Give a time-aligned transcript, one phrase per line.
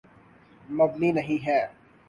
[0.69, 1.59] مبنی نہیں ہے۔